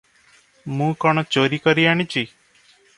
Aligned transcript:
ମୁଁ 0.79 0.89
କଣ 1.05 1.25
ଚୋରିକରି 1.37 1.89
ଆଣିଛି? 1.95 2.29